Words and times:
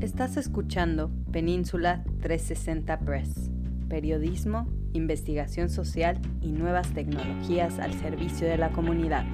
Estás 0.00 0.36
escuchando 0.36 1.10
Península 1.32 2.04
360 2.20 2.98
Press, 2.98 3.50
periodismo, 3.88 4.68
investigación 4.92 5.70
social 5.70 6.20
y 6.42 6.52
nuevas 6.52 6.92
tecnologías 6.92 7.78
al 7.78 7.94
servicio 7.94 8.46
de 8.46 8.58
la 8.58 8.72
comunidad. 8.72 9.24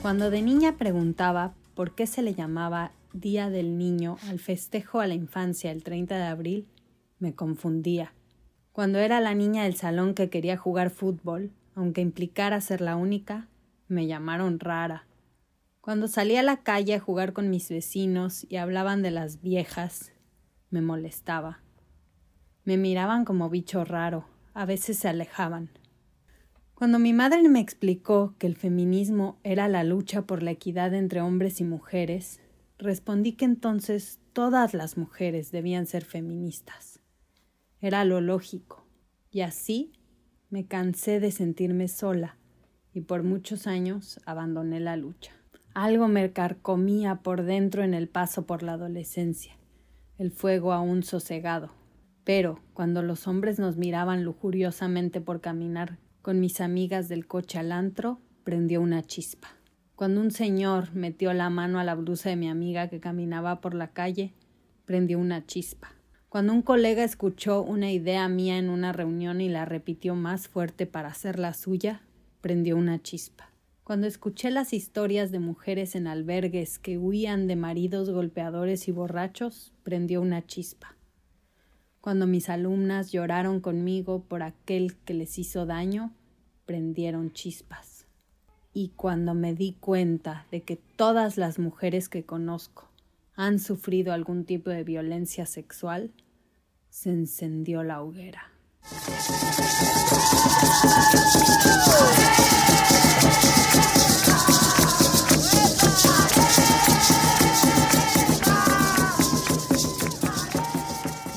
Cuando 0.00 0.30
de 0.30 0.42
niña 0.42 0.76
preguntaba 0.78 1.54
por 1.74 1.96
qué 1.96 2.06
se 2.06 2.22
le 2.22 2.34
llamaba 2.34 2.92
Día 3.12 3.50
del 3.50 3.76
Niño 3.76 4.16
al 4.28 4.38
festejo 4.38 5.00
a 5.00 5.08
la 5.08 5.14
infancia 5.14 5.72
el 5.72 5.82
30 5.82 6.16
de 6.18 6.22
abril, 6.22 6.68
me 7.18 7.34
confundía. 7.34 8.14
Cuando 8.70 9.00
era 9.00 9.18
la 9.20 9.34
niña 9.34 9.64
del 9.64 9.74
salón 9.74 10.14
que 10.14 10.30
quería 10.30 10.56
jugar 10.56 10.90
fútbol, 10.90 11.50
aunque 11.74 12.00
implicara 12.00 12.60
ser 12.60 12.80
la 12.80 12.96
única, 12.96 13.48
me 13.88 14.06
llamaron 14.06 14.60
rara. 14.60 15.06
Cuando 15.80 16.08
salí 16.08 16.36
a 16.36 16.42
la 16.42 16.62
calle 16.62 16.94
a 16.94 17.00
jugar 17.00 17.32
con 17.32 17.50
mis 17.50 17.68
vecinos 17.68 18.46
y 18.48 18.56
hablaban 18.56 19.02
de 19.02 19.10
las 19.10 19.42
viejas, 19.42 20.12
me 20.70 20.80
molestaba. 20.80 21.60
Me 22.64 22.76
miraban 22.76 23.24
como 23.24 23.50
bicho 23.50 23.84
raro, 23.84 24.24
a 24.54 24.64
veces 24.64 24.98
se 24.98 25.08
alejaban. 25.08 25.70
Cuando 26.74 26.98
mi 26.98 27.12
madre 27.12 27.48
me 27.48 27.60
explicó 27.60 28.34
que 28.38 28.46
el 28.46 28.56
feminismo 28.56 29.38
era 29.44 29.68
la 29.68 29.84
lucha 29.84 30.22
por 30.22 30.42
la 30.42 30.50
equidad 30.52 30.94
entre 30.94 31.20
hombres 31.20 31.60
y 31.60 31.64
mujeres, 31.64 32.40
respondí 32.78 33.32
que 33.32 33.44
entonces 33.44 34.18
todas 34.32 34.74
las 34.74 34.96
mujeres 34.96 35.52
debían 35.52 35.86
ser 35.86 36.04
feministas. 36.04 37.00
Era 37.80 38.04
lo 38.04 38.20
lógico, 38.20 38.84
y 39.30 39.42
así 39.42 39.92
me 40.54 40.66
cansé 40.66 41.18
de 41.18 41.32
sentirme 41.32 41.88
sola, 41.88 42.36
y 42.92 43.00
por 43.00 43.24
muchos 43.24 43.66
años 43.66 44.20
abandoné 44.24 44.78
la 44.78 44.96
lucha. 44.96 45.32
Algo 45.74 46.06
me 46.06 46.30
carcomía 46.30 47.16
por 47.24 47.42
dentro 47.42 47.82
en 47.82 47.92
el 47.92 48.06
paso 48.06 48.46
por 48.46 48.62
la 48.62 48.74
adolescencia, 48.74 49.56
el 50.16 50.30
fuego 50.30 50.72
aún 50.72 51.02
sosegado. 51.02 51.72
Pero 52.22 52.60
cuando 52.72 53.02
los 53.02 53.26
hombres 53.26 53.58
nos 53.58 53.76
miraban 53.76 54.22
lujuriosamente 54.22 55.20
por 55.20 55.40
caminar 55.40 55.98
con 56.22 56.38
mis 56.38 56.60
amigas 56.60 57.08
del 57.08 57.26
coche 57.26 57.58
al 57.58 57.72
antro, 57.72 58.20
prendió 58.44 58.80
una 58.80 59.02
chispa. 59.02 59.48
Cuando 59.96 60.20
un 60.20 60.30
señor 60.30 60.94
metió 60.94 61.32
la 61.32 61.50
mano 61.50 61.80
a 61.80 61.84
la 61.84 61.96
blusa 61.96 62.28
de 62.28 62.36
mi 62.36 62.48
amiga 62.48 62.86
que 62.88 63.00
caminaba 63.00 63.60
por 63.60 63.74
la 63.74 63.88
calle, 63.88 64.34
prendió 64.84 65.18
una 65.18 65.44
chispa. 65.46 65.96
Cuando 66.34 66.52
un 66.52 66.62
colega 66.62 67.04
escuchó 67.04 67.62
una 67.62 67.92
idea 67.92 68.28
mía 68.28 68.58
en 68.58 68.68
una 68.68 68.92
reunión 68.92 69.40
y 69.40 69.48
la 69.48 69.66
repitió 69.66 70.16
más 70.16 70.48
fuerte 70.48 70.84
para 70.84 71.10
hacerla 71.10 71.54
suya, 71.54 72.00
prendió 72.40 72.76
una 72.76 73.00
chispa. 73.00 73.52
Cuando 73.84 74.08
escuché 74.08 74.50
las 74.50 74.72
historias 74.72 75.30
de 75.30 75.38
mujeres 75.38 75.94
en 75.94 76.08
albergues 76.08 76.80
que 76.80 76.98
huían 76.98 77.46
de 77.46 77.54
maridos 77.54 78.10
golpeadores 78.10 78.88
y 78.88 78.90
borrachos, 78.90 79.72
prendió 79.84 80.20
una 80.20 80.44
chispa 80.44 80.96
cuando 82.00 82.26
mis 82.26 82.50
alumnas 82.50 83.12
lloraron 83.12 83.60
conmigo 83.60 84.24
por 84.24 84.42
aquel 84.42 84.96
que 85.06 85.14
les 85.14 85.38
hizo 85.38 85.66
daño, 85.66 86.12
prendieron 86.66 87.32
chispas. 87.32 88.06
Y 88.72 88.88
cuando 88.88 89.34
me 89.34 89.54
di 89.54 89.76
cuenta 89.78 90.46
de 90.50 90.62
que 90.62 90.76
todas 90.96 91.38
las 91.38 91.60
mujeres 91.60 92.08
que 92.08 92.24
conozco 92.24 92.90
han 93.36 93.58
sufrido 93.58 94.12
algún 94.12 94.44
tipo 94.44 94.68
de 94.68 94.84
violencia 94.84 95.46
sexual, 95.46 96.10
se 96.94 97.10
encendió 97.10 97.82
la 97.82 98.02
hoguera. 98.02 98.52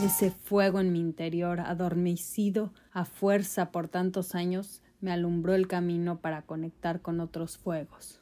Ese 0.04 0.30
fuego 0.30 0.80
en 0.80 0.92
mi 0.92 1.00
interior, 1.00 1.60
adormecido 1.62 2.72
a 2.92 3.06
fuerza 3.06 3.72
por 3.72 3.88
tantos 3.88 4.36
años, 4.36 4.84
me 5.02 5.12
alumbró 5.12 5.56
el 5.56 5.68
camino 5.68 6.20
para 6.20 6.44
conectar 6.44 7.02
con 7.02 7.20
otros 7.20 7.58
fuegos. 7.58 8.22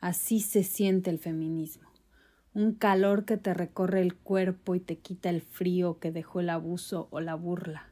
Así 0.00 0.40
se 0.40 0.64
siente 0.64 1.10
el 1.10 1.18
feminismo, 1.18 1.91
un 2.54 2.74
calor 2.74 3.24
que 3.24 3.38
te 3.38 3.54
recorre 3.54 4.02
el 4.02 4.14
cuerpo 4.14 4.74
y 4.74 4.80
te 4.80 4.98
quita 4.98 5.30
el 5.30 5.40
frío 5.40 5.98
que 5.98 6.12
dejó 6.12 6.40
el 6.40 6.50
abuso 6.50 7.08
o 7.10 7.20
la 7.20 7.34
burla. 7.34 7.88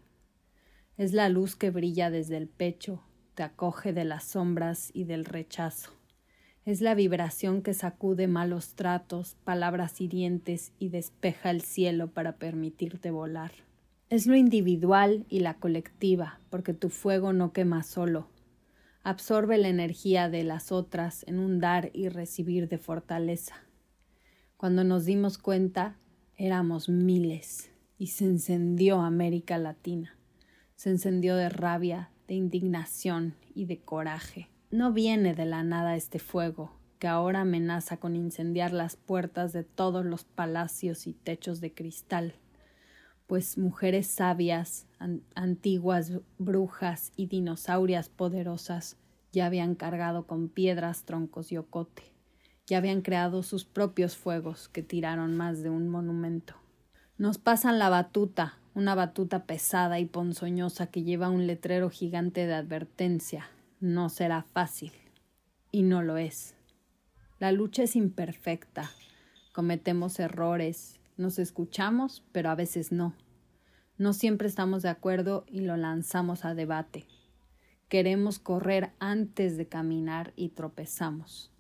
Es 0.99 1.15
la 1.15 1.31
luz 1.31 1.57
que 1.57 1.71
brilla 1.71 2.11
desde 2.11 2.37
el 2.37 2.47
pecho, 2.47 3.03
te 3.35 3.43
acoge 3.43 3.95
de 3.95 4.05
las 4.05 4.25
sombras 4.25 4.91
y 4.93 5.05
del 5.05 5.25
rechazo. 5.25 5.93
Es 6.67 6.83
la 6.83 6.95
vibración 6.95 7.63
que 7.63 7.73
sacude 7.73 8.29
malos 8.29 8.75
tratos, 8.75 9.35
palabras 9.45 9.99
hirientes 9.99 10.73
y 10.79 10.91
despeja 10.91 11.51
el 11.51 11.63
cielo 11.63 12.09
para 12.09 12.37
permitirte 12.37 13.11
volar. 13.11 13.53
Es 14.11 14.27
lo 14.27 14.37
individual 14.37 15.25
y 15.31 15.41
la 15.41 15.55
colectiva, 15.55 16.39
porque 16.51 16.75
tu 16.75 16.91
fuego 16.91 17.33
no 17.33 17.55
quema 17.55 17.83
solo. 17.83 18.29
Absorbe 19.05 19.57
la 19.57 19.69
energía 19.69 20.29
de 20.29 20.45
las 20.45 20.71
otras 20.71 21.25
en 21.27 21.39
un 21.39 21.61
dar 21.61 21.91
y 21.95 22.11
recibir 22.11 22.69
de 22.69 22.77
fortaleza. 22.77 23.55
Cuando 24.61 24.85
nos 24.85 25.07
dimos 25.07 25.39
cuenta, 25.39 25.97
éramos 26.37 26.91
miles 26.91 27.71
y 27.97 28.09
se 28.09 28.27
encendió 28.27 29.01
América 29.01 29.57
Latina. 29.57 30.19
Se 30.77 30.91
encendió 30.91 31.35
de 31.37 31.49
rabia, 31.49 32.11
de 32.29 32.35
indignación 32.35 33.37
y 33.55 33.65
de 33.65 33.81
coraje. 33.81 34.51
No 34.71 34.93
viene 34.93 35.35
de 35.35 35.47
la 35.47 35.63
nada 35.63 35.97
este 35.97 36.19
fuego, 36.19 36.77
que 36.99 37.09
ahora 37.09 37.41
amenaza 37.41 37.97
con 37.97 38.17
incendiar 38.17 38.75
las 38.75 38.97
puertas 38.97 39.55
de 39.55 39.65
todos 39.65 40.05
los 40.05 40.25
palacios 40.25 41.07
y 41.07 41.15
techos 41.15 41.63
de 41.63 41.73
cristal, 41.73 42.35
pues 43.27 43.57
mujeres 43.57 44.09
sabias, 44.09 44.87
antiguas 45.35 46.13
brujas 46.37 47.13
y 47.17 47.29
dinosaurias 47.29 48.11
poderosas 48.11 48.99
ya 49.33 49.47
habían 49.47 49.75
cargado 49.75 50.27
con 50.27 50.51
piedras, 50.51 51.05
troncos 51.05 51.51
y 51.51 51.57
ocote, 51.57 52.03
ya 52.71 52.79
habían 52.79 53.03
creado 53.03 53.43
sus 53.43 53.65
propios 53.65 54.17
fuegos 54.17 54.69
que 54.69 54.85
tiraron 54.85 55.37
más 55.37 55.65
de 55.65 55.71
un 55.71 55.89
monumento. 55.89 56.55
Nos 57.19 57.37
pasan 57.37 57.81
la 57.81 57.89
batuta, 57.89 58.59
una 58.75 58.95
batuta 58.95 59.45
pesada 59.45 59.99
y 59.99 60.05
ponzoñosa 60.05 60.87
que 60.87 61.03
lleva 61.03 61.31
un 61.31 61.49
letrero 61.49 61.91
gigante 61.91 62.47
de 62.47 62.55
advertencia, 62.55 63.49
no 63.81 64.09
será 64.09 64.45
fácil. 64.45 64.93
Y 65.73 65.83
no 65.83 66.03
lo 66.03 66.17
es. 66.17 66.55
La 67.41 67.51
lucha 67.51 67.83
es 67.83 67.97
imperfecta. 67.97 68.89
Cometemos 69.53 70.21
errores. 70.21 71.01
Nos 71.17 71.41
escuchamos, 71.41 72.23
pero 72.31 72.51
a 72.51 72.55
veces 72.55 72.93
no. 72.93 73.15
No 73.99 74.13
siempre 74.13 74.47
estamos 74.47 74.83
de 74.83 74.91
acuerdo 74.91 75.45
y 75.49 75.63
lo 75.63 75.77
lanzamos 75.77 76.45
a 76.45 76.55
debate. 76.55 77.05
Queremos 77.89 78.39
correr 78.39 78.93
antes 79.01 79.57
de 79.57 79.67
caminar 79.67 80.33
y 80.37 80.51
tropezamos. 80.51 81.51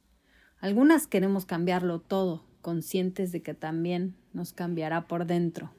Algunas 0.60 1.06
queremos 1.06 1.47
cambiarlo 1.47 2.00
todo, 2.00 2.44
conscientes 2.60 3.32
de 3.32 3.43
que 3.43 3.54
también 3.54 4.15
nos 4.34 4.53
cambiará 4.53 5.09
por 5.09 5.25
dentro. 5.25 5.71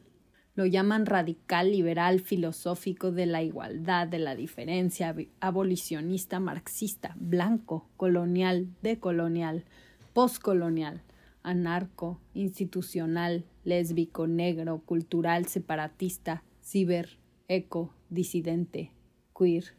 Lo 0.56 0.66
llaman 0.66 1.06
radical 1.06 1.72
liberal 1.72 2.20
filosófico 2.20 3.12
de 3.12 3.28
la 3.28 3.44
igualdad, 3.44 4.08
de 4.08 4.18
la 4.18 4.36
diferencia, 4.36 5.16
abolicionista 5.40 6.40
marxista, 6.40 7.16
blanco, 7.20 7.88
colonial, 7.96 8.68
decolonial, 8.82 9.66
postcolonial, 10.14 11.04
anarco, 11.44 12.20
institucional, 12.34 13.46
lésbico, 13.64 14.26
negro, 14.26 14.82
cultural, 14.84 15.46
separatista, 15.46 16.44
ciber, 16.62 17.20
eco, 17.48 17.94
disidente, 18.10 18.92
queer. 19.38 19.76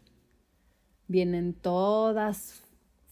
Vienen 1.08 1.54
todas 1.54 2.62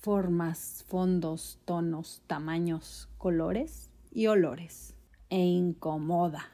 formas, 0.01 0.85
fondos, 0.89 1.61
tonos, 1.65 2.23
tamaños, 2.27 3.09
colores 3.19 3.91
y 4.11 4.27
olores. 4.27 4.95
E 5.29 5.45
incomoda 5.45 6.51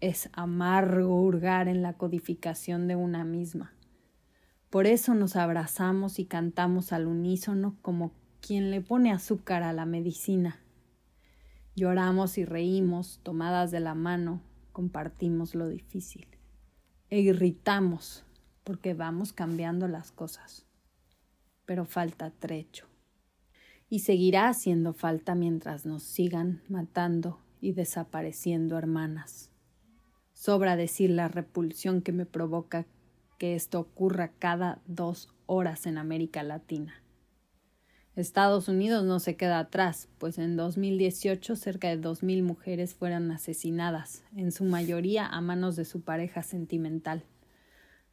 es 0.00 0.30
amargo 0.32 1.22
hurgar 1.22 1.68
en 1.68 1.82
la 1.82 1.94
codificación 1.94 2.86
de 2.86 2.96
una 2.96 3.24
misma. 3.24 3.72
Por 4.70 4.86
eso 4.86 5.14
nos 5.14 5.34
abrazamos 5.36 6.18
y 6.18 6.26
cantamos 6.26 6.92
al 6.92 7.06
unísono 7.06 7.76
como 7.82 8.12
quien 8.40 8.70
le 8.70 8.80
pone 8.80 9.12
azúcar 9.12 9.62
a 9.62 9.72
la 9.72 9.86
medicina. 9.86 10.60
Lloramos 11.74 12.38
y 12.38 12.44
reímos, 12.44 13.20
tomadas 13.22 13.70
de 13.70 13.80
la 13.80 13.94
mano, 13.94 14.40
compartimos 14.72 15.54
lo 15.54 15.68
difícil. 15.68 16.26
E 17.10 17.20
irritamos, 17.20 18.24
porque 18.64 18.94
vamos 18.94 19.32
cambiando 19.32 19.88
las 19.88 20.12
cosas. 20.12 20.67
Pero 21.68 21.84
falta 21.84 22.30
trecho. 22.30 22.86
Y 23.90 23.98
seguirá 23.98 24.48
haciendo 24.48 24.94
falta 24.94 25.34
mientras 25.34 25.84
nos 25.84 26.02
sigan 26.02 26.62
matando 26.66 27.40
y 27.60 27.72
desapareciendo 27.72 28.78
hermanas. 28.78 29.50
Sobra 30.32 30.76
decir 30.76 31.10
la 31.10 31.28
repulsión 31.28 32.00
que 32.00 32.12
me 32.12 32.24
provoca 32.24 32.86
que 33.38 33.54
esto 33.54 33.80
ocurra 33.80 34.32
cada 34.38 34.80
dos 34.86 35.28
horas 35.44 35.84
en 35.84 35.98
América 35.98 36.42
Latina. 36.42 37.02
Estados 38.16 38.68
Unidos 38.68 39.04
no 39.04 39.20
se 39.20 39.36
queda 39.36 39.58
atrás, 39.58 40.08
pues 40.16 40.38
en 40.38 40.56
2018 40.56 41.54
cerca 41.54 41.88
de 41.88 42.00
2.000 42.00 42.42
mujeres 42.44 42.94
fueron 42.94 43.30
asesinadas, 43.30 44.24
en 44.34 44.52
su 44.52 44.64
mayoría 44.64 45.26
a 45.26 45.42
manos 45.42 45.76
de 45.76 45.84
su 45.84 46.00
pareja 46.00 46.42
sentimental. 46.42 47.24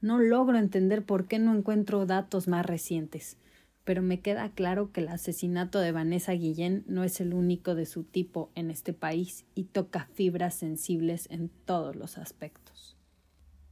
No 0.06 0.20
logro 0.20 0.60
entender 0.60 1.04
por 1.04 1.26
qué 1.26 1.40
no 1.40 1.56
encuentro 1.56 2.06
datos 2.06 2.48
más 2.48 2.64
recientes, 2.64 3.38
pero 3.84 4.04
me 4.04 4.20
queda 4.20 4.50
claro 4.50 4.92
que 4.92 5.02
el 5.02 5.08
asesinato 5.08 5.80
de 5.80 5.92
Vanessa 5.92 6.34
Guillén 6.34 6.84
no 6.86 7.04
es 7.04 7.20
el 7.22 7.34
único 7.34 7.74
de 7.74 7.88
su 7.88 8.04
tipo 8.04 8.52
en 8.54 8.70
este 8.70 8.94
país 8.94 9.46
y 9.56 9.64
toca 9.64 10.08
fibras 10.14 10.54
sensibles 10.54 11.28
en 11.32 11.50
todos 11.50 11.96
los 11.96 12.20
aspectos. 12.20 12.96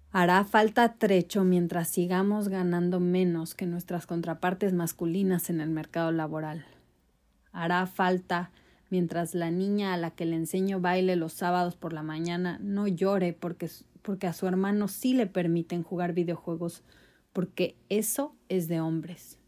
Hará 0.09 0.43
falta 0.43 0.95
trecho 0.95 1.43
mientras 1.43 1.89
sigamos 1.89 2.49
ganando 2.49 2.99
menos 2.99 3.53
que 3.53 3.67
nuestras 3.67 4.07
contrapartes 4.07 4.73
masculinas 4.73 5.51
en 5.51 5.61
el 5.61 5.69
mercado 5.69 6.11
laboral. 6.11 6.65
Hará 7.51 7.85
falta 7.85 8.49
mientras 8.89 9.35
la 9.35 9.51
niña 9.51 9.93
a 9.93 9.97
la 9.97 10.09
que 10.09 10.25
le 10.25 10.35
enseño 10.35 10.79
baile 10.79 11.15
los 11.15 11.33
sábados 11.33 11.75
por 11.75 11.93
la 11.93 12.01
mañana 12.01 12.57
no 12.59 12.87
llore 12.87 13.33
porque, 13.33 13.69
porque 14.03 14.27
a 14.27 14.33
su 14.33 14.45
hermano 14.45 14.87
sí 14.87 15.13
le 15.13 15.25
permiten 15.25 15.81
jugar 15.81 16.13
videojuegos, 16.13 16.83
porque 17.33 17.75
eso 17.89 18.35
es 18.49 18.67
de 18.67 18.79
hombres. 18.79 19.39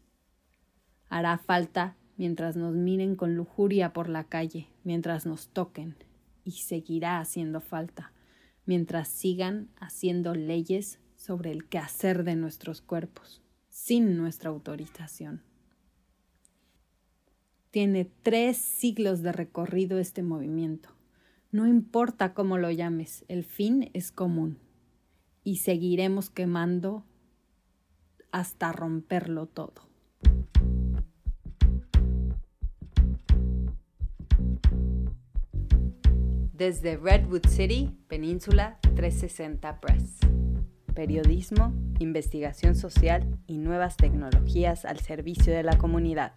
Hará 1.08 1.38
falta 1.38 1.94
mientras 2.16 2.56
nos 2.56 2.74
miren 2.74 3.14
con 3.14 3.36
lujuria 3.36 3.92
por 3.92 4.08
la 4.08 4.24
calle, 4.24 4.66
mientras 4.82 5.24
nos 5.24 5.48
toquen, 5.48 5.94
y 6.42 6.50
seguirá 6.50 7.20
haciendo 7.20 7.60
falta 7.60 8.12
mientras 8.66 9.08
sigan 9.08 9.68
haciendo 9.78 10.34
leyes 10.34 10.98
sobre 11.14 11.52
el 11.52 11.64
quehacer 11.66 12.24
de 12.24 12.36
nuestros 12.36 12.82
cuerpos, 12.82 13.40
sin 13.68 14.16
nuestra 14.16 14.50
autorización. 14.50 15.42
Tiene 17.70 18.10
tres 18.22 18.56
siglos 18.58 19.22
de 19.22 19.32
recorrido 19.32 19.98
este 19.98 20.22
movimiento. 20.22 20.90
No 21.52 21.66
importa 21.66 22.34
cómo 22.34 22.58
lo 22.58 22.70
llames, 22.70 23.24
el 23.28 23.44
fin 23.44 23.90
es 23.94 24.10
común. 24.10 24.58
Y 25.44 25.56
seguiremos 25.56 26.28
quemando 26.28 27.04
hasta 28.32 28.72
romperlo 28.72 29.46
todo. 29.46 29.86
Desde 36.52 36.96
Redwood 36.96 37.46
City, 37.48 37.96
Península 38.08 38.78
360 38.96 39.80
Press. 39.80 40.18
Periodismo, 40.94 41.74
investigación 41.98 42.74
social 42.74 43.38
y 43.46 43.58
nuevas 43.58 43.96
tecnologías 43.96 44.84
al 44.86 44.98
servicio 45.00 45.52
de 45.52 45.62
la 45.62 45.76
comunidad. 45.76 46.32